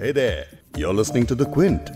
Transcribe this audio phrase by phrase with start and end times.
[0.00, 0.46] Hey there,
[0.78, 1.90] you're listening to The Quint.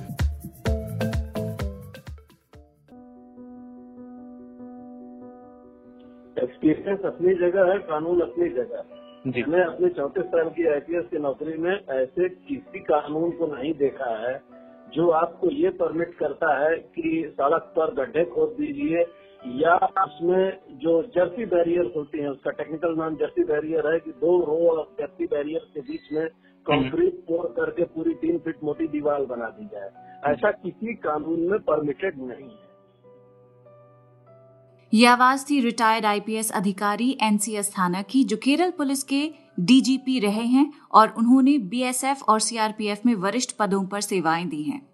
[6.37, 8.85] Experience अपनी जगह है कानून अपनी जगह
[9.27, 13.73] जी मैंने अपने चौंतीस साल की आईपीएस की नौकरी में ऐसे किसी कानून को नहीं
[13.81, 14.37] देखा है
[14.95, 19.07] जो आपको ये परमिट करता है कि सड़क पर गड्ढे खोद दीजिए
[19.61, 24.41] या उसमें जो जर्सी बैरियर होती है उसका टेक्निकल नाम जर्सी बैरियर है कि दो
[24.45, 26.27] रो और जर्सी बैरियर के बीच में
[26.71, 29.89] कंक्रीट पोर करके पूरी तीन फीट मोटी दीवार बना दी जाए।
[30.33, 32.75] ऐसा किसी कानून में परमिटेड नहीं है।
[34.95, 40.43] ये आवाज़ थी रिटायर्ड आईपीएस अधिकारी एनसी अस्थाना की जो केरल पुलिस के डीजीपी रहे
[40.43, 44.87] हैं और उन्होंने बीएसएफ और सीआरपीएफ में वरिष्ठ पदों पर सेवाएँ दी हैं।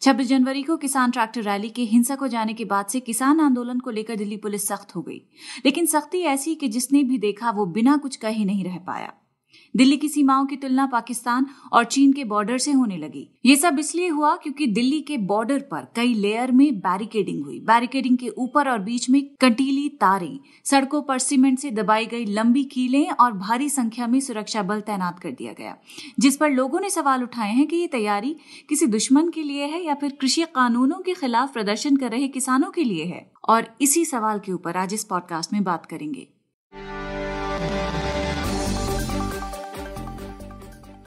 [0.00, 3.78] 26 जनवरी को किसान ट्रैक्टर रैली के हिंसक हो जाने के बाद से किसान आंदोलन
[3.78, 5.22] को लेकर दिल्ली पुलिस सख्त हो गई।
[5.64, 9.14] लेकिन सख्ती ऐसी कि जिसने भी देखा वो बिना कुछ कहे नहीं रह पाया।
[9.76, 13.76] दिल्ली की सीमाओं की तुलना पाकिस्तान और चीन के बॉर्डर से होने लगी। ये सब
[13.78, 18.68] इसलिए हुआ क्योंकि दिल्ली के बॉर्डर पर कई लेयर में बैरिकेडिंग हुई। बैरिकेडिंग के ऊपर
[18.68, 23.68] और बीच में कंटीली तारें, सड़कों पर सीमेंट से दबाई गई लंबी कीलें और भारी
[23.68, 25.76] संख्या में सुरक्षा बल तैनात कर दिया गया।
[26.20, 28.36] जिस पर लोगों ने सवाल उठाए हैं कि ये तैयारी
[28.68, 32.70] किसी दुश्मन के लिए है या फिर कृषि कानूनों के खिलाफ प्रदर्शन कर रहे किसानों
[32.70, 33.32] के लिए है?
[33.48, 36.28] और इसी सवाल के ऊपर आज इस पॉडकास्ट में बात करेंगे।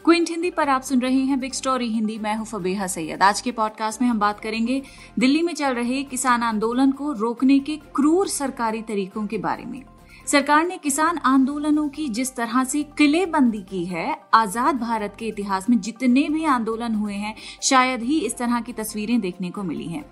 [0.05, 3.41] क्विंट हिंदी पर आप सुन रहे हैं बिग स्टोरी हिंदी। मैं हूँ फबेहा सैयद। आज
[3.41, 4.81] के पॉडकास्ट में हम बात करेंगे
[5.19, 9.81] दिल्ली में चल रहे किसान आंदोलन को रोकने के क्रूर सरकारी तरीकों के बारे में।
[10.27, 15.69] सरकार ने किसान आंदोलनों की जिस तरह से किलेबंदी की है, आज़ाद भारत के इतिहास
[15.69, 19.87] में जितने भी आंदोलन हुए हैं, शायद ही इस तरह की तस्वीरें देखने को मिली
[19.87, 20.03] हैं।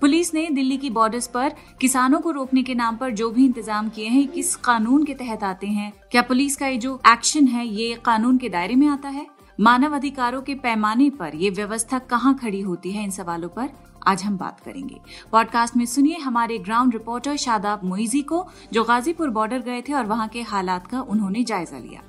[0.00, 3.88] पुलिस ने दिल्ली की बॉर्डर्स पर किसानों को रोकने के नाम पर जो भी इंतज़ाम
[3.88, 5.92] किए हैं, किस कानून के तहत आते हैं?
[6.10, 9.35] क्या पुलिस का ये जो एक्शन है, ये कानून के दायरे में आता है?
[9.60, 13.68] मानव अधिकारों के पैमाने पर ये व्यवस्था कहाँ खड़ी होती है इन सवालों पर?
[14.06, 15.00] आज हम बात करेंगे।
[15.32, 20.06] पॉडकास्ट में सुनिए हमारे ग्राउंड रिपोर्टर शादाब मोइजी को, जो गाजीपुर बॉर्डर गए थे और
[20.06, 22.02] वहाँ के हालात का उन्होंने जायजा लिया।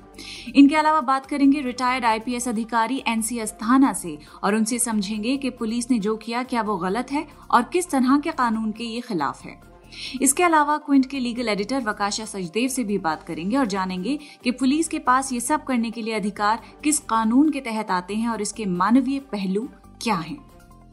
[0.54, 5.90] इनके अलावा बात करेंगे रिटायर्ड आईपीएस अधिकारी एनसी अस्थाना से और उनसे समझेंगे कि पुलिस
[5.90, 9.44] ने जो किया, क्या वो गलत है और किस तरह के कानून के ये खिलाफ
[9.44, 9.77] है।
[10.22, 14.50] इसके अलावा क्विंट के लीगल एडिटर वकाशा सचदेव से भी बात करेंगे और जानेंगे कि
[14.50, 18.28] पुलिस के पास ये सब करने के लिए अधिकार किस कानून के तहत आते हैं
[18.28, 19.68] और इसके मानवीय पहलू
[20.02, 20.38] क्या हैं।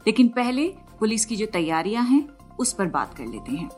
[0.06, 3.68] लेकिन पहले पुलिस की जो तैयारियाँ हैं, उस पर बात कर लेते हैं।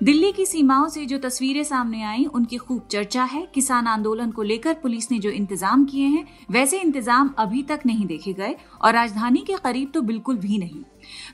[0.00, 4.42] दिल्ली की सीमाओं से जो तस्वीरें सामने आई, उनकी खूब चर्चा है। किसान आंदोलन को
[4.42, 8.92] लेकर पुलिस ने जो इंतज़ाम किए हैं, वैसे इंतज़ाम अभी तक नहीं देखे गए और
[8.94, 10.82] राजधानी के करीब तो बिल्कुल भी नहीं।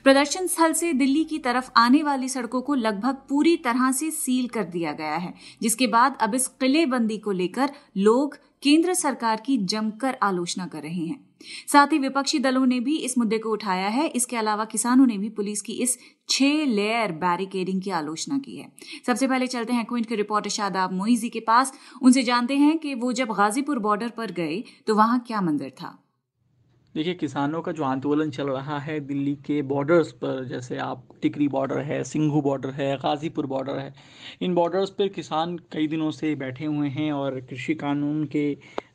[0.03, 4.47] प्रदर्शन स्थल से दिल्ली की तरफ़ आने वाली सड़कों को लगभग पूरी तरह से सील
[4.47, 9.57] कर दिया गया है, जिसके बाद अब इस किलेबंदी को लेकर लोग केंद्र सरकार की
[9.63, 11.19] जमकर आलोचना कर रहे हैं।
[11.67, 15.17] साथ ही विपक्षी दलों ने भी इस मुद्दे को उठाया है। इसके अलावा किसानों ने
[15.17, 15.97] भी पुलिस की इस
[16.29, 18.71] छह लेयर बैरिकेडिंग की आलोचना की है।
[19.07, 22.93] सबसे पहले चलते हैं क्विंट के रिपोर्टर शादाब मोइजी के पास। उनसे जानते हैं कि
[22.95, 25.97] वो जब गाजीपुर बॉर्डर पर गए तो वहाँ क्या मंजर था।
[26.95, 31.47] देखिए, किसानों का जो आंदोलन चल रहा है दिल्ली के बॉर्डर्स पर, जैसे आप टिकरी
[31.47, 33.93] बॉर्डर है, सिंघू बॉर्डर है, गाज़ीपुर बॉर्डर है,
[34.41, 38.45] इन बॉर्डर्स पर किसान कई दिनों से बैठे हुए हैं और कृषि कानून के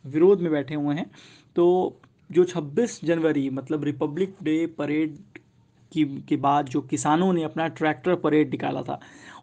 [0.07, 1.11] विरोध में बैठे हुए हैं।
[1.57, 2.01] तो
[2.31, 5.19] जो 26 जनवरी मतलब रिपब्लिक डे परेड
[5.93, 9.01] की, के बाद जो किसानों ने अपना ट्रैक्टर परेड निकाला था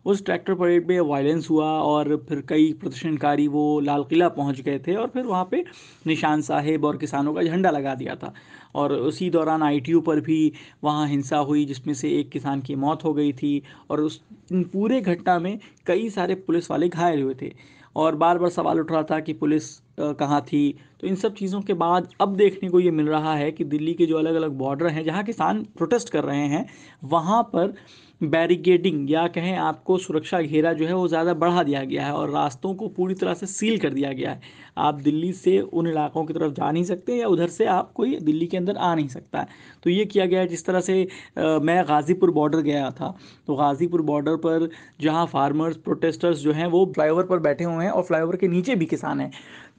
[0.07, 4.79] उस ट्रैक्टर परेड में वायलेंस हुआ और फिर कई प्रदर्शनकारी वो लाल किला पहुँच गए
[4.79, 5.63] थे और फिर वहाँ पे
[6.07, 8.34] निशान साहेब और किसानों का झंडा लगा दिया था।
[8.75, 10.51] और उसी दौरान आईटीयू पर भी
[10.84, 14.63] वहाँ हिंसा हुई, जिसमें से एक किसान की मौत हो गई थी और उस इन
[14.63, 15.57] पूरे घटना में
[15.88, 17.51] कई सारे पुलिस वाले घायल हुए थे।
[17.96, 19.69] और बार बार सवाल उठ रहा था कि पुलिस
[20.00, 20.78] कहाँ थी?
[21.01, 23.94] तो इन सब चीज़ों के बाद अब देखने को ये मिल रहा है कि दिल्ली
[23.94, 26.66] के जो अलग अलग बॉर्डर हैं, जहाँ किसान प्रोटेस्ट कर रहे हैं,
[27.03, 27.73] वहाँ पर
[28.22, 32.29] बैरिकेडिंग या कहें आपको सुरक्षा घेरा जो है वो ज़्यादा बढ़ा दिया गया है और
[32.29, 34.41] रास्तों को पूरी तरह से सील कर दिया गया है।
[34.78, 38.16] आप दिल्ली से उन इलाकों की तरफ़ जा नहीं सकते या उधर से आप कोई
[38.19, 39.46] दिल्ली के अंदर आ नहीं सकता
[39.84, 43.14] तो ये किया गया है जिस तरह से आ, मैं गाज़ीपुर बॉर्डर गया था।
[43.47, 44.69] तो गाज़ीपुर बॉर्डर पर
[45.02, 48.75] जहाँ फार्मर्स प्रोटेस्टर्स जो हैं वो फ्लाईओवर पर बैठे हुए हैं और फ्लाईओवर के नीचे
[48.75, 49.31] भी किसान हैं।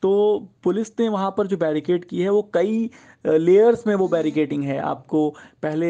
[0.03, 2.91] तो पुलिस ने वहाँ पर जो बैरिकेड की है, वो कई
[3.27, 5.29] लेयर्स में वो बैरिकेडिंग है। आपको
[5.63, 5.89] पहले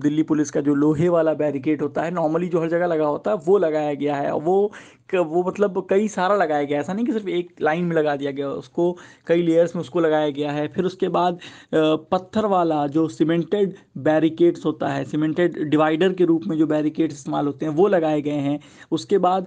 [0.00, 3.30] दिल्ली पुलिस का जो लोहे वाला बैरिकेड होता है, नॉर्मली जो हर जगह लगा होता
[3.30, 4.72] है, वो लगाया गया है। वो
[5.14, 8.30] वो मतलब कई सारा लगाया गया ऐसा नहीं कि सिर्फ़ एक लाइन में लगा दिया
[8.30, 8.96] गया, उसको
[9.26, 11.38] कई लेयर्स में उसको लगाया गया है। फिर उसके बाद
[11.74, 17.46] पत्थर वाला जो सीमेंटेड बैरिकेड्स होता है, सीमेंटेड डिवाइडर के रूप में जो बैरिकेड्स इस्तेमाल
[17.46, 18.58] होते हैं, वो लगाए गए हैं।
[18.90, 19.46] उसके बाद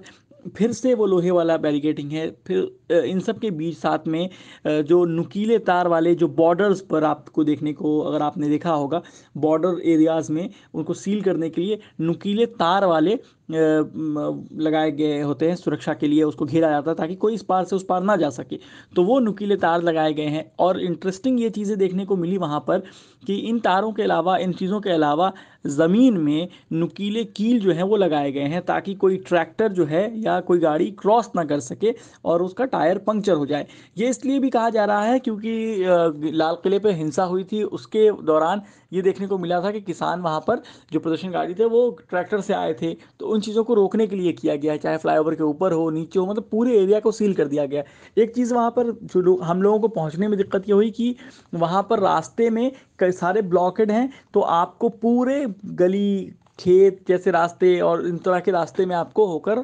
[0.56, 4.28] फिर से वो लोहे वाला बैरिकेटिंग है। फिर इन सब के बीच साथ में
[4.66, 9.02] जो नुकीले तार वाले, जो बॉर्डर्स पर आपको देखने को, अगर आपने देखा होगा
[9.36, 15.56] बॉर्डर एरियाज़ में उनको सील करने के लिए नुकीले तार वाले लगाए गए होते हैं
[15.56, 18.16] सुरक्षा के लिए, उसको घेरा जाता है ताकि कोई इस पार से उस पार ना
[18.16, 18.58] जा सके।
[18.96, 22.60] तो वो नुकीले तार लगाए गए हैं और इंटरेस्टिंग ये चीज़ें देखने को मिली वहाँ
[22.68, 22.82] पर
[23.26, 25.32] कि इन तारों के अलावा, इन चीज़ों के अलावा
[25.68, 30.20] ज़मीन में नुकीले कील जो हैं वो लगाए गए हैं ताकि कोई ट्रैक्टर जो है
[30.20, 31.94] या कोई गाड़ी क्रॉस ना कर सके
[32.24, 33.66] और उसका टायर पंक्चर हो जाए।
[33.98, 38.10] ये इसलिए भी कहा जा रहा है क्योंकि लाल किले पर हिंसा हुई थी। उसके
[38.22, 38.62] दौरान
[38.92, 40.62] ये देखने को मिला था कि किसान वहाँ पर
[40.92, 44.32] जो प्रदर्शनकारी थे वो ट्रैक्टर से आए थे। तो उन चीज़ों को रोकने के लिए
[44.34, 47.34] किया गया है, चाहे फ्लाईओवर के ऊपर हो, नीचे हो मतलब पूरे एरिया को सील
[47.34, 47.82] कर दिया गया
[48.16, 51.14] एक चीज़ वहाँ पर जो लोग हम लोगों को पहुँचने में दिक्कत ये हुई कि
[51.54, 55.46] वहाँ पर रास्ते में कई सारे ब्लॉकेड हैं तो आपको पूरे
[55.76, 59.58] गली, खेत जैसे रास्ते और इन तरह के रास्ते में आपको होकर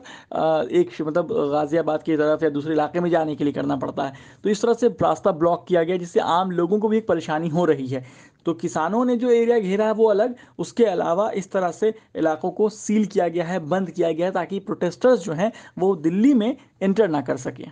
[0.73, 4.13] एक मतलब गाज़ियाबाद की तरफ़ या दूसरे इलाके में जाने के लिए करना पड़ता है।
[4.45, 7.49] तो इस तरह से रास्ता ब्लॉक किया गया, जिससे आम लोगों को भी एक परेशानी
[7.49, 8.05] हो रही है।
[8.47, 12.51] तो किसानों ने जो एरिया घेरा है वो अलग। उसके अलावा इस तरह से इलाकों
[12.51, 16.35] को सील किया गया है, बंद किया गया है ताकि प्रोटेस्टर्स जो हैं वो दिल्ली
[16.35, 17.71] में एंटर ना कर सकें।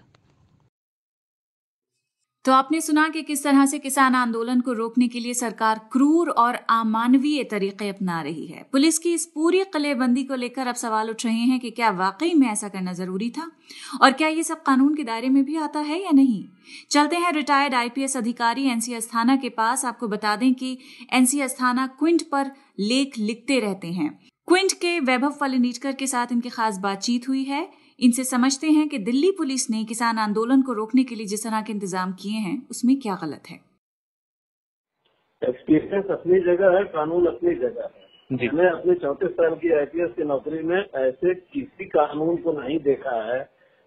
[2.44, 6.28] तो आपने सुना कि किस तरह से किसान आंदोलन को रोकने के लिए सरकार क्रूर
[6.28, 11.10] और अमानवीय तरीके अपना रही है। पुलिस की इस पूरी कलेबंदी को लेकर अब सवाल
[11.10, 13.50] उठ रहे हैं कि क्या वाकई में ऐसा करना ज़रूरी था?
[14.02, 16.44] और क्या ये सब कानून के दायरे में भी आता है या नहीं?
[16.90, 20.78] चलते हैं रिटायर्ड आईपीएस अधिकारी एनसी अस्थाना के पास। आपको बता दें कि
[21.12, 22.50] एनसी अस्थाना क्विंट पर
[22.80, 27.81] लेख लिखते रहते हैं। क्विंट के वैभव फलिनीटकर के साथ इनकी खास बातचीत हुई है।
[27.98, 31.62] इनसे समझते हैं कि दिल्ली पुलिस ने किसान आंदोलन को रोकने के लिए जिस तरह
[31.62, 33.58] के इंतज़ाम किए हैं उसमें क्या गलत है?
[35.42, 40.24] एक्सपीरियंस अपनी जगह है कानून अपनी जगह है। मैंने अपने चौतीस साल की आईपीएस की
[40.24, 43.40] नौकरी में ऐसे किसी कानून को नहीं देखा है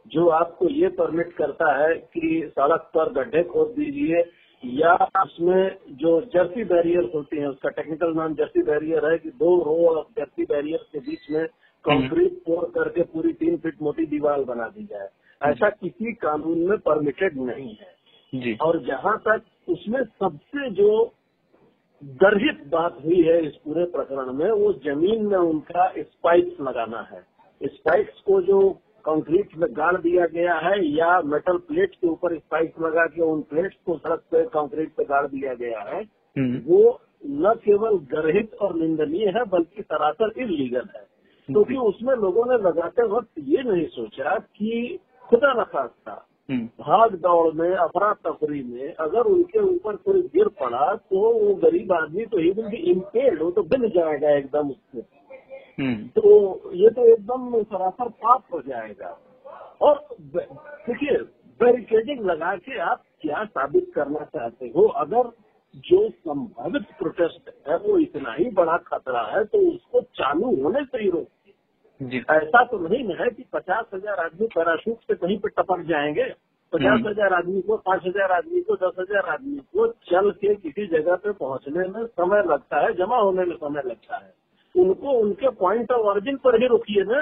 [0.06, 4.24] जो आपको ये परमिट करता है कि सड़क पर गड्ढे खोद दीजिए
[4.64, 4.94] या
[5.24, 9.76] उसमें जो जर्सी बैरियर होती है उसका टेक्निकल नाम जर्सी बैरियर है कि दो रो
[9.90, 11.46] और जर्सी बैरियर के बीच में
[11.86, 15.10] कंक्रीट पोर करके पूरी तीन फीट मोटी दीवार बना दी जाए।
[15.42, 17.94] ऐसा किसी कानून में परमिटेड नहीं है।
[18.34, 21.14] जी। और जहाँ तक उसमें सबसे जो
[22.04, 27.22] गर्हित बात हुई है इस पूरे प्रकरण में वो ज़मीन में उनका स्पाइक्स लगाना है।
[27.64, 32.80] स्पाइक्स को जो कंक्रीट में गाड़ दिया गया है या मेटल प्लेट के ऊपर स्पाइक्स
[32.82, 36.02] लगा के उन प्लेट्स को सड़क पे कंक्रीट पे गाड़ दिया गया है
[36.38, 41.15] हम्म। वो न केवल गर्हित और निंदनीय है बल्कि सरासर इलीगल है।
[41.50, 47.54] क्योंकि उसमें लोगों ने लगाते वक्त ये नहीं सोचा कि खुदा न खास्ता। भाग दौड़
[47.54, 52.40] में अफरा तफरी में अगर उनके ऊपर कोई गिर पड़ा तो वो गरीब आदमी तो
[52.40, 55.06] ही विल बी इम्पेयर्ड वो तो बिल जाएगा एकदम उससे
[55.80, 59.18] हम्म। तो ये तो एकदम सरासर पाप हो जाएगा
[59.82, 60.06] और
[60.36, 61.18] देखिए
[61.60, 65.32] बैरिकेडिंग लगा के आप क्या साबित करना चाहते हो अगर
[65.84, 71.02] जो संभावित प्रोटेस्ट है वो इतना ही बड़ा खतरा है तो उसको चालू होने से
[71.04, 71.28] ही रोक
[72.02, 76.24] ऐसा तो नहीं है कि पचास हज़ार आदमी पैराशूट से कहीं पर टपक जाएँगे।
[76.74, 80.56] पचास हम्म। हज़ार आदमी को पाँच हज़ार आदमी को दस हज़ार आदमी को चल के
[80.56, 84.34] किसी जगह पे पहुँचने में समय लगता है जमा होने में समय लगता है।
[84.76, 87.22] उनको उनके पॉइंट ऑफ़ ऑरिजिन पर ही रोकिए ना।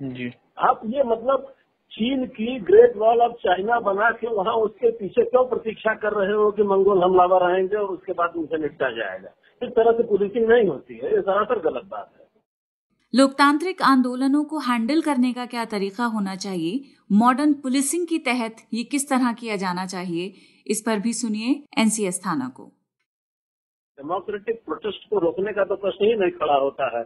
[0.00, 1.52] जी। आप ये मतलब
[1.92, 6.32] चीन की ग्रेट वॉल ऑफ़ चाइना बना के वहाँ उसके पीछे क्यों प्रतीक्षा कर रहे
[6.32, 9.34] हो कि मंगोल हमलावर आएँगे और उसके बाद उनसे निपटा जाएगा?
[9.62, 12.21] इस तरह से पुलिसिंग नहीं होती है ये सरासर गलत बात है।
[13.14, 16.78] लोकतांत्रिक आंदोलनों को हैंडल करने का क्या तरीका होना चाहिए?
[17.12, 20.32] मॉडर्न पुलिसिंग की तहत ये किस तरह किया जाना चाहिए?
[20.66, 22.64] इस पर भी सुनिए एनसीएस थाना को।
[23.98, 27.02] डेमोक्रेटिक प्रोटेस्ट को रोकने का तो प्रश्न ही नहीं खड़ा होता है।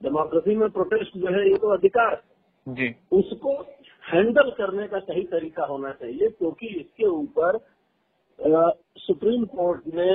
[0.00, 2.22] डेमोक्रेसी में प्रोटेस्ट जो है ये तो अधिकार
[2.66, 3.52] जी। उसको
[4.04, 7.58] हैंडल करने का सही तरीका होना चाहिए क्योंकि इसके ऊपर
[8.98, 10.12] सुप्रीम कोर्ट ने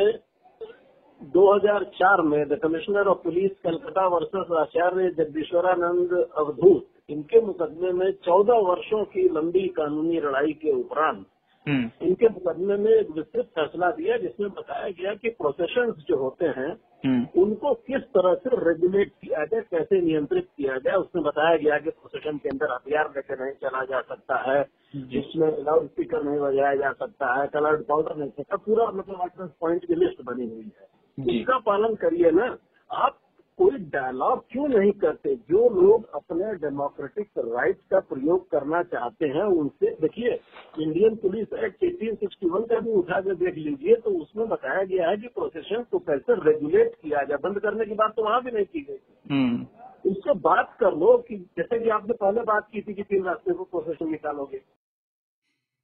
[1.21, 8.61] 2004 में the commissioner of police Calcutta versus Acharya Jagdishwaranand Avadhuta इनके मुकदमे में 14
[8.63, 11.25] वर्षों की लंबी कानूनी लड़ाई के उपरांत
[11.67, 16.45] हम्म। इनके मुकदमे में एक विस्तृत फैसला दिया जिसमें बताया गया कि प्रोसेशन जो होते
[16.57, 16.69] हैं
[17.05, 21.77] हम्म। उनको किस तरह से रेगुलेट किया जाए कैसे नियंत्रित किया जाए उसमें बताया गया
[21.79, 24.63] कि प्रोसेशन के अंदर हथियार लेकर नहीं चला जा सकता है
[25.07, 29.85] जिसमें लाउड स्पीकर नहीं बजाया जा सकता है कलर्ड पाउडर नहीं सकता पूरा मतलब पॉइंट
[29.85, 32.57] की लिस्ट बनी हुई है इसका पालन करिए ना।
[32.91, 33.19] आप
[33.57, 35.35] कोई डायलॉग क्यों नहीं करते?
[35.35, 40.39] जो लोग अपने डेमोक्रेटिक राइट्स का प्रयोग करना चाहते हैं उनसे देखिए
[40.79, 45.17] इंडियन पुलिस एक्ट 1861 का भी उठा के देख लीजिए तो उसमें बताया गया है
[45.17, 48.65] कि प्रोसेशन को कैसे रेगुलेट किया जाए। बंद करने की बात तो वहाँ भी नहीं
[48.65, 48.99] की गई
[49.31, 49.65] हम्म।
[50.11, 53.53] उससे बात कर लो कि जैसे कि आपने पहले बात की थी कि तीन रास्ते
[53.53, 54.61] को प्रोसेशन निकालोगे।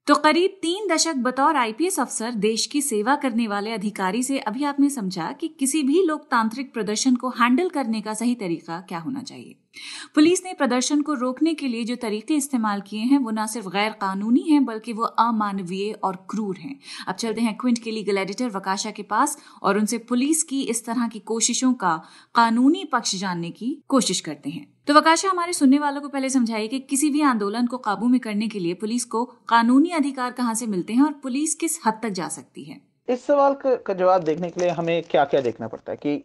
[0.08, 4.64] तो करीब तीन दशक बतौर आईपीएस अफसर देश की सेवा करने वाले अधिकारी से अभी
[4.64, 9.22] आपने समझा कि किसी भी लोकतांत्रिक प्रदर्शन को हैंडल करने का सही तरीका क्या होना
[9.22, 9.56] चाहिए।
[10.16, 13.68] पुलिस ने प्रदर्शन को रोकने के लिए जो तरीके इस्तेमाल किए हैं, वो न सिर्फ़
[13.68, 18.18] गैर कानूनी हैं, बल्कि वो अमानवीय और क्रूर हैं। अब चलते हैं क्विंट के लीगल
[18.18, 21.96] एडिटर वकाशा के पास और उनसे पुलिस की इस तरह की कोशिशों का
[22.36, 26.68] कानूनी पक्ष जानने की कोशिश करते हैं। तो वकाशा हमारे सुनने वालों को पहले समझाइए
[26.68, 30.54] कि किसी भी आंदोलन को काबू में करने के लिए पुलिस को कानूनी अधिकार कहाँ
[30.54, 32.80] से मिलते हैं और पुलिस किस हद तक जा सकती है?
[33.10, 36.24] इस सवाल का जवाब देखने के लिए हमें क्या क्या देखना पड़ता है कि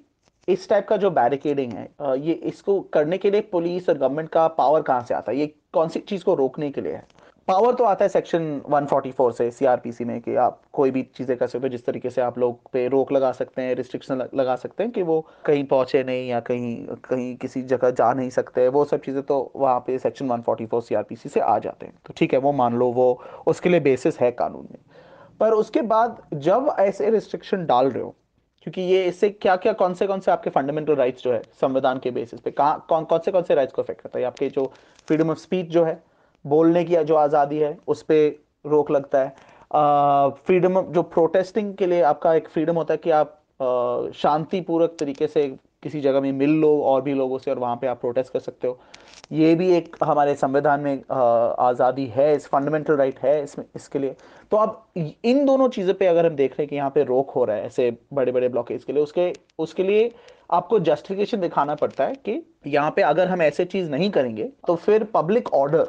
[0.48, 1.88] इस टाइप का जो बैरिकेडिंग है
[2.20, 5.38] ये इसको करने के लिए पुलिस और गवर्नमेंट का पावर कहाँ से आता है?
[5.38, 7.06] ये कौन सी चीज़ को रोकने के लिए है?
[7.48, 11.46] पावर तो आता है सेक्शन 144 से सीआरपीसी में कि आप कोई भी चीज़ें कर
[11.46, 14.82] सकते हो, जिस तरीके से आप लोग पे रोक लगा सकते हैं रिस्ट्रिक्शन लगा सकते
[14.82, 18.84] हैं कि वो कहीं पहुँचे नहीं या कहीं कहीं किसी जगह जा नहीं सकते। वो
[18.84, 22.38] सब चीज़ें तो वहाँ पे सेक्शन 144 सीआरपीसी से आ जाते हैं। तो ठीक है,
[22.38, 24.78] वो मान लो वो उसके लिए बेसिस है कानून में।
[25.40, 28.14] पर उसके बाद जब ऐसे रिस्ट्रिक्शन डाल रहे हो,
[28.62, 31.98] क्योंकि ये इससे क्या क्या कौन से कौन से आपके फंडामेंटल राइट्स जो है संविधान
[31.98, 34.24] के बेसिस पे, कहाँ, कौन कौन से कौन से राइट्स को अफेक्ट करता है?
[34.24, 34.70] आपके जो
[35.08, 36.02] फ्रीडम ऑफ़ स्पीच जो है
[36.44, 39.34] बोलने की जो आज़ादी है उस पर रोक लगता है।
[40.36, 44.96] फ्रीडम uh, जो प्रोटेस्टिंग के लिए आपका एक फ्रीडम होता है कि आप uh, शांतिपूर्वक
[45.00, 45.48] तरीके से
[45.82, 48.40] किसी जगह में मिल लो और भी लोगों से और वहाँ पे आप प्रोटेस्ट कर
[48.40, 48.78] सकते हो।
[49.32, 54.14] ये भी एक हमारे संविधान में आज़ादी है इस फंडामेंटल राइट है इसमें इसके लिए।
[54.50, 57.30] तो अब इन दोनों चीज़ों पे अगर हम देख रहे हैं कि यहाँ पे रोक
[57.30, 60.10] हो रहा है ऐसे बड़े बड़े ब्लॉकेज के लिए उसके उसके लिए
[60.50, 64.76] आपको जस्टिफिकेशन दिखाना पड़ता है कि यहाँ पे अगर हम ऐसे चीज़ नहीं करेंगे तो
[64.76, 65.86] फिर पब्लिक ऑर्डर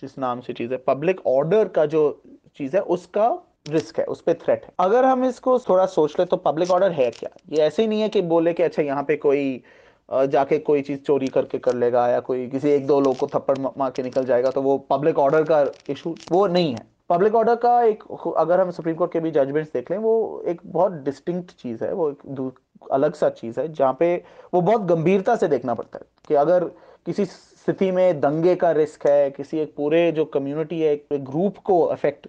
[0.00, 2.22] जिस नाम से चीज़ है पब्लिक ऑर्डर का जो
[2.56, 3.28] चीज़ है, उसका
[3.68, 6.92] रिस्क है, उस पर थ्रेट है। अगर हम इसको थोड़ा सोच ले तो पब्लिक ऑर्डर
[6.92, 7.30] है क्या?
[7.50, 9.62] ये ऐसे ही नहीं है कि बोले कि अच्छा यहाँ पे कोई
[10.08, 13.58] जाके कोई चीज़ चोरी करके कर लेगा या कोई किसी एक दो लोग को थप्पड़
[13.58, 17.54] मार के निकल जाएगा तो वो पब्लिक ऑर्डर का इशू वो नहीं है। पब्लिक ऑर्डर
[17.56, 18.02] का एक,
[18.36, 21.92] अगर हम सुप्रीम कोर्ट के भी जजमेंट्स देख लें, वो एक बहुत डिस्टिंक्ट चीज़ है,
[21.92, 22.52] वो एक
[22.92, 24.14] अलग सा चीज़ है, जहाँ पे
[24.54, 26.64] वो बहुत गंभीरता से देखना पड़ता है कि अगर
[27.06, 27.24] किसी
[27.62, 31.80] स्थिति में दंगे का रिस्क है किसी एक पूरे जो कम्युनिटी है एक ग्रुप को
[31.82, 32.26] अफेक्ट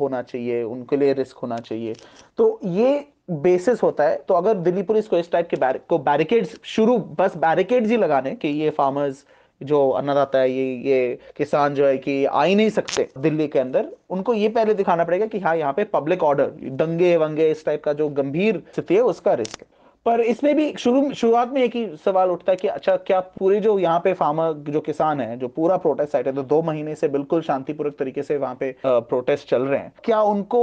[0.00, 1.94] होना चाहिए उनके लिए रिस्क होना चाहिए।
[2.38, 5.98] तो ये बेसिस होता है। तो अगर दिल्ली पुलिस को इस टाइप के बैर, को
[6.00, 9.24] बैरिकेड्स शुरू बस बैरिकेड्स ही लगाने कि ये फार्मर्स
[9.60, 13.58] जो अन्नदाता है ये ये किसान जो है कि आ ही नहीं सकते दिल्ली के
[13.58, 17.64] अंदर उनको ये पहले दिखाना पड़ेगा कि हाँ यहाँ पे पब्लिक ऑर्डर दंगे वंगे इस
[17.66, 19.66] टाइप का जो गंभीर स्थिति है उसका रिस्क है।
[20.06, 23.58] पर इसमें भी शुरू, शुरुआत में एक ही सवाल उठता है कि अच्छा क्या पूरे
[23.60, 26.94] जो यहाँ पे फार्मर जो किसान है, जो पूरा प्रोटेस्ट साइट है तो दो महीने
[26.94, 30.62] से बिल्कुल शांतिपूर्वक तरीके से वहाँ पे प्रोटेस्ट चल रहे हैं। क्या उनको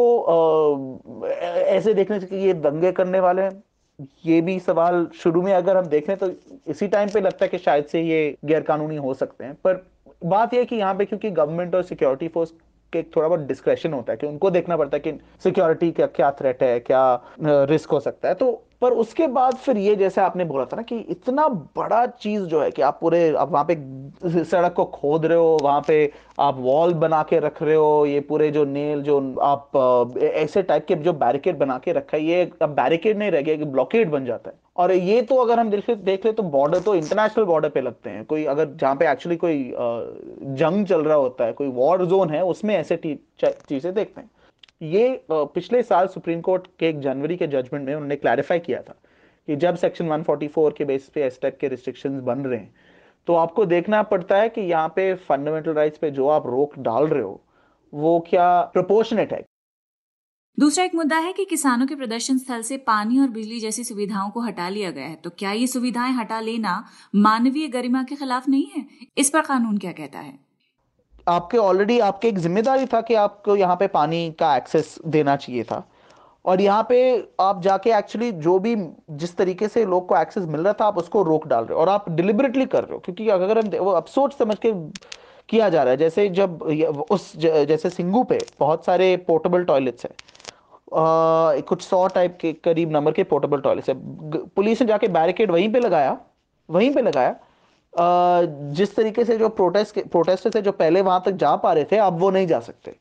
[1.27, 3.62] ऐसे देखने से कि ये दंगे करने वाले हैं?
[4.25, 6.31] ये भी सवाल शुरू में अगर हम देखें तो
[6.67, 9.85] इसी टाइम पे लगता है कि शायद से ये गैर कानूनी हो सकते हैं। पर
[10.25, 12.53] बात यह कि यहाँ पे क्योंकि गवर्नमेंट और सिक्योरिटी फोर्स
[12.93, 15.12] के थोड़ा बहुत डिस्क्रेशन होता है कि उनको देखना पड़ता है कि
[15.43, 19.77] सिक्योरिटी का क्या थ्रेट है, क्या रिस्क हो सकता है। तो पर उसके बाद फिर
[19.77, 21.47] ये जैसे आपने बोला था ना कि इतना
[21.77, 25.57] बड़ा चीज़ जो है कि आप पूरे, आप वहाँ पे सड़क को खोद रहे हो,
[25.61, 30.17] वहाँ पे आप वॉल बना के रख रहे हो, ये पूरे जो नेल, जो आप
[30.17, 33.55] ऐसे टाइप के जो बैरिकेड बना के रखा है, ये अब बैरिकेड नहीं रह गया
[33.55, 36.79] कि ब्लॉकेड बन जाता है। और ये तो अगर हम देख देख ले तो बॉर्डर
[36.81, 41.17] तो इंटरनेशनल बॉर्डर पे लगते हैं। कोई अगर जहाँ पे एक्चुअली कोई जंग चल रहा
[41.17, 44.29] होता है, कोई वॉर जोन है, उसमें ऐसे चीज़ें देखते हैं।
[44.82, 48.96] ये पिछले साल सुप्रीम कोर्ट के एक जनवरी के जजमेंट में उन्होंने क्लैरिफाई किया था
[49.48, 52.74] कि जब सेक्शन 144 के बेसिस पे टाइप के रिस्ट्रिक्शंस बन रहे हैं
[53.27, 57.08] तो आपको देखना पड़ता है कि यहाँ पे फंडामेंटल राइट्स पे जो आप रोक डाल
[57.08, 57.44] रहे हो,
[57.94, 59.44] वो क्या प्रोपोर्शनेट है?
[60.60, 64.30] दूसरा एक मुद्दा है कि किसानों के प्रदर्शन स्थल से पानी और बिजली जैसी सुविधाओं
[64.30, 66.84] को हटा लिया गया है। तो क्या ये सुविधाएँ हटा लेना
[67.15, 68.86] मानवीय गरिमा के खिलाफ नहीं है?
[69.18, 70.39] इस पर कानून क्या कहता है?
[71.27, 75.63] आपके ऑलरेडी आपके एक ज़िम्मेदारी था कि आपको यहाँ पे पानी का एक्सेस देना चाहिए
[75.63, 75.84] था।
[76.46, 76.98] और यहाँ पे
[77.42, 78.75] आप जाके एक्चुअली जो भी
[79.12, 81.82] जिस तरीके से लोग को एक्सेस मिल रहा था, आप उसको रोक डाल रहे हो
[81.82, 84.72] और आप डिलिबरेटली कर रहे हो। क्योंकि अगर हम वो अब सोच समझ के
[85.50, 86.62] किया जा रहा है, जैसे जब
[87.12, 90.12] उस जैसे सिंगू पे बहुत सारे पोर्टेबल टॉयलेट्स है
[91.62, 93.96] कुछ सौ टाइप के करीब नंबर के पोर्टेबल टॉयलेट्स है।
[94.48, 96.18] पुलिस ने जाके बैरिकेड वहीं पे लगाया,
[96.70, 97.36] वहीं पे लगाया
[97.95, 101.97] जिस तरीके से जो प्रोटेस्ट प्रोटेस्ट थे, जो पहले वहाँ तक जा पा रहे थे,
[101.97, 102.95] अब वो नहीं जा सकते।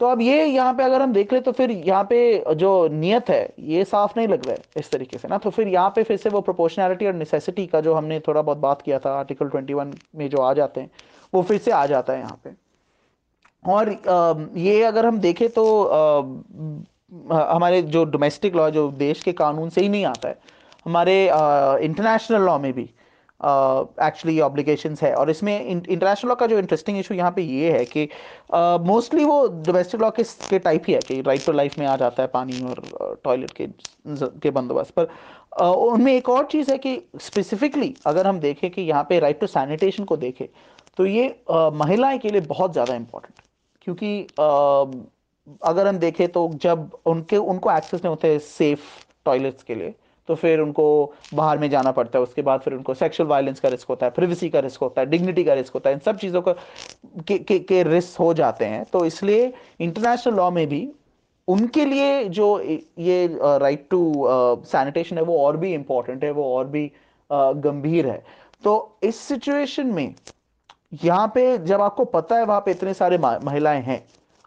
[0.00, 3.28] तो अब ये यहाँ पे अगर हम देख ले तो फिर यहाँ पे जो नियत
[3.30, 6.02] है, ये साफ़ नहीं लग रहा है इस तरीके से ना। तो फिर यहाँ पे
[6.02, 9.48] फिर से वो प्रोपोर्शनैलिटी और नेसेसिटी का जो हमने थोड़ा बहुत बात किया था आर्टिकल
[9.50, 10.90] 21 में जो आ जाते हैं,
[11.32, 12.50] वो फिर से आ जाता है यहाँ पे।
[13.64, 13.90] और
[14.56, 15.64] ये अगर हम देखें तो
[17.32, 20.38] हमारे जो डोमेस्टिक लॉ जो देश के कानून से ही नहीं आता है,
[20.84, 22.88] हमारे इंटरनेशनल लॉ में भी
[23.44, 27.72] एक्चुअली uh, ऑब्लिगेशन है। और इसमें इंटरनेशनल लॉ का जो इंटरेस्टिंग इशू यहाँ पे ये
[27.72, 28.08] है कि
[28.86, 31.86] मोस्टली uh, वो डोमेस्टिक लॉ के, के टाइप ही है कि राइट टू लाइफ में
[31.86, 32.82] आ जाता है पानी और
[33.24, 33.66] टॉयलेट uh, के
[34.40, 35.08] के बंदोबस्त पर।
[35.62, 39.40] Uh, उनमें एक और चीज़ है कि स्पेसिफिकली अगर हम देखें कि यहाँ पे राइट
[39.40, 40.46] टू सैनिटेशन को देखें
[40.96, 43.40] तो ये uh, महिलाएँ के लिए बहुत ज़्यादा इम्पोर्टेंट
[43.82, 44.94] क्योंकि uh,
[45.62, 48.80] अगर हम देखें तो जब उनके उनको एक्सेस नहीं होते सेफ़
[49.24, 49.94] टॉयलेट्स के लिए
[50.28, 50.84] तो फिर उनको
[51.34, 54.12] बाहर में जाना पड़ता है उसके बाद फिर उनको सेक्सुअल वायलेंस का रिस्क होता है
[54.12, 57.38] प्रिवेसी का रिस्क होता है डिग्निटी का रिस्क होता है इन सब चीज़ों का के,
[57.38, 60.88] के, के रिस्क हो जाते हैं। तो इसलिए इंटरनेशनल लॉ में भी
[61.48, 64.12] उनके लिए जो ये राइट टू
[64.66, 66.86] सैनिटेशन है वो और भी इंपॉर्टेंट है वो और भी
[67.30, 68.22] uh, गंभीर है।
[68.64, 70.14] तो इस सिचुएशन में
[71.04, 74.02] यहाँ पे जब आपको पता है वहाँ पे इतने सारे महिलाएँ हैं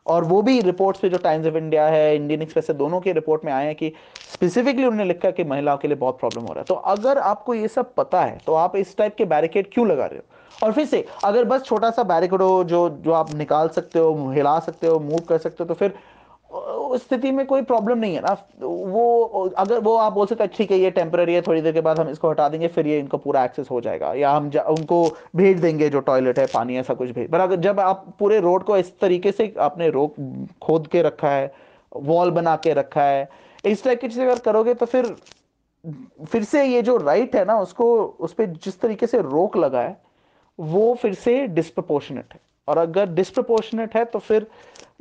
[0.07, 3.13] और वो भी रिपोर्ट्स पे जो टाइम्स ऑफ़ इंडिया है इंडियन एक्सप्रेस है, दोनों के
[3.13, 3.91] रिपोर्ट में आए हैं कि
[4.29, 7.53] स्पेसिफिकली उन्होंने लिखा कि महिलाओं के लिए बहुत प्रॉब्लम हो रहा है। तो अगर आपको
[7.53, 10.23] ये सब पता है तो आप इस टाइप के बैरिकेड क्यों लगा रहे हो?
[10.61, 14.31] और फिर से, अगर बस छोटा सा बैरिकेड हो, जो जो आप निकाल सकते हो,
[14.31, 15.93] हिला सकते हो मूव कर सकते हो तो फिर
[16.95, 20.51] उस स्थिति में कोई प्रॉब्लम नहीं है ना। वो अगर वो आप बोल सकते हैं
[20.55, 22.99] ठीक है ये टेम्पररी है थोड़ी देर के बाद हम इसको हटा देंगे फिर ये
[22.99, 26.77] इनको पूरा एक्सेस हो जाएगा। या हम जा, उनको भेज देंगे जो टॉयलेट है पानी
[26.77, 30.15] ऐसा कुछ भेज पर अगर जब आप पूरे रोड को इस तरीके से आपने रोक
[30.63, 31.53] खोद के रखा है
[31.91, 33.29] वॉल बना के रखा है
[33.63, 35.15] इस टाइप की चीज़ अगर करोगे तो फिर
[36.25, 37.85] फिर से ये जो राइट है ना उसको
[38.19, 39.97] उस पर जिस तरीके से रोक लगा है
[40.59, 44.47] वो फिर से डिस्प्रपोर्शनेट है। और अगर डिस्प्रपोर्शनेट है तो फिर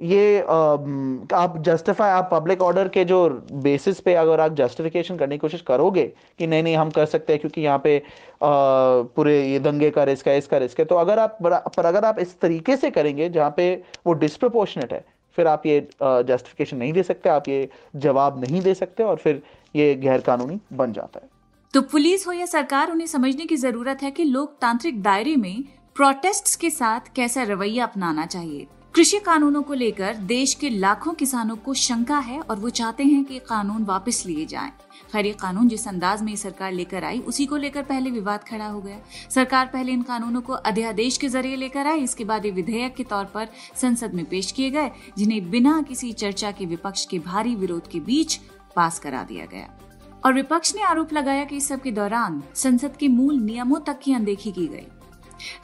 [0.02, 5.34] ये आ, आप जस्टिफाई आप पब्लिक ऑर्डर के जो बेसिस पे अगर आप जस्टिफिकेशन करने
[5.34, 6.04] की कोशिश करोगे
[6.38, 8.02] कि नहीं नहीं हम कर सकते हैं क्योंकि यहाँ पे आ,
[8.42, 11.38] पूरे ये दंगे का रिस्क है इसका रिस्क है तो अगर आप
[11.76, 13.74] पर अगर आप इस तरीके से करेंगे जहाँ पे
[14.06, 15.04] वो डिस्प्रपोर्शनेट है
[15.38, 19.42] फिर आप ये जस्टिफिकेशन नहीं दे सकते आप ये जवाब नहीं दे सकते और फिर
[19.76, 21.28] ये गैर कानूनी बन जाता है।
[21.74, 25.64] तो पुलिस हो या सरकार उन्हें समझने की ज़रूरत है कि लोकतांत्रिक दायरे में
[25.96, 28.66] प्रोटेस्ट के साथ कैसा रवैया अपनाना चाहिए?
[28.94, 33.24] कृषि कानूनों को लेकर देश के लाखों किसानों को शंका है और वो चाहते हैं
[33.24, 34.72] कि कानून वापस लिए जाएँ।
[35.12, 38.66] खैर, ये कानून जिस अंदाज में सरकार लेकर आई, उसी को लेकर पहले विवाद खड़ा
[38.66, 38.98] हो गया।
[39.30, 43.04] सरकार पहले इन कानूनों को अध्यादेश के ज़रिए लेकर आई, इसके बाद ये विधेयक के
[43.04, 47.54] तौर पर संसद में पेश किए गए, जिन्हें बिना किसी चर्चा के विपक्ष के भारी
[47.54, 48.40] विरोध के बीच
[48.76, 49.78] पास करा दिया गया।
[50.26, 54.00] और विपक्ष ने आरोप लगाया कि इस सब के दौरान संसद के मूल नियमों तक
[54.02, 54.86] की अनदेखी की गई।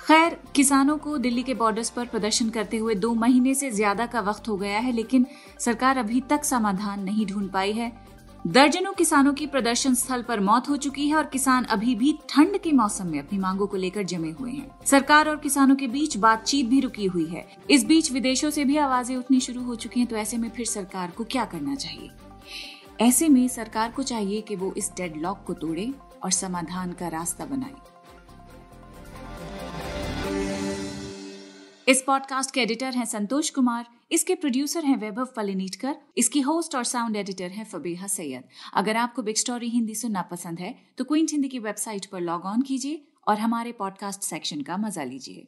[0.00, 4.20] खैर, किसानों को दिल्ली के बॉर्डर्स पर प्रदर्शन करते हुए दो महीने से ज़्यादा का
[4.22, 5.26] वक्त हो गया है, लेकिन
[5.60, 7.92] सरकार अभी तक समाधान नहीं ढूंढ पाई है।
[8.44, 12.58] दर्जनों किसानों की प्रदर्शन स्थल पर मौत हो चुकी है और किसान अभी भी ठंड
[12.58, 16.16] के मौसम में अपनी मांगों को लेकर जमे हुए हैं। सरकार और किसानों के बीच
[16.16, 20.00] बातचीत भी रुकी हुई है। इस बीच विदेशों से भी आवाज़ें उठनी शुरू हो चुकी
[20.00, 22.10] हैं तो ऐसे में फिर सरकार को क्या करना चाहिए?
[23.00, 25.92] ऐसे में सरकार को चाहिए कि वो इस डेडलॉक को तोड़े
[26.24, 27.74] और समाधान का रास्ता बनाए।
[31.90, 36.84] इस पॉडकास्ट के एडिटर हैं संतोष कुमार, इसके प्रोड्यूसर हैं वैभव फलिनीटकर इसकी होस्ट और
[36.84, 41.32] साउंड एडिटर हैं फबीहा सैयद। अगर आपको बिग स्टोरी हिंदी सुनना पसंद है तो क्विंट
[41.32, 45.46] हिंदी की वेबसाइट पर लॉग ऑन कीजिए और हमारे पॉडकास्ट सेक्शन का मज़ा लीजिए।